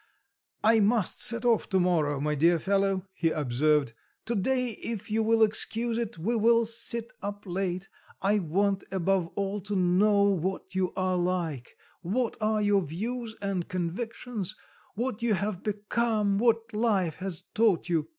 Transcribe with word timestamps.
"I 0.63 0.79
must 0.79 1.21
set 1.21 1.45
off 1.45 1.69
to 1.69 1.79
morrow, 1.79 2.19
my 2.19 2.33
dear 2.33 2.57
fellow," 2.57 3.05
he 3.13 3.29
observed; 3.29 3.93
"to 4.25 4.33
day 4.33 4.69
if 4.81 5.11
you 5.11 5.21
will 5.21 5.43
excuse 5.43 5.95
it, 5.99 6.17
we 6.17 6.35
will 6.35 6.65
sit 6.65 7.13
up 7.21 7.43
late. 7.45 7.87
I 8.19 8.39
want 8.39 8.83
above 8.91 9.27
all 9.35 9.61
to 9.61 9.75
know 9.75 10.23
what 10.23 10.73
you 10.73 10.91
are 10.95 11.17
like, 11.17 11.77
what 12.01 12.35
are 12.41 12.63
your 12.63 12.81
views 12.81 13.35
and 13.43 13.67
convictions, 13.69 14.55
what 14.95 15.21
you 15.21 15.35
have 15.35 15.61
become, 15.61 16.39
what 16.39 16.73
life 16.73 17.17
has 17.17 17.43
taught 17.53 17.87
you." 17.87 18.07